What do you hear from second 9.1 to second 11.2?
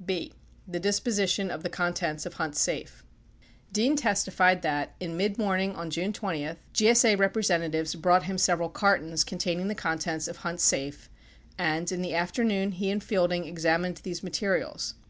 containing the contents of Hunt's safe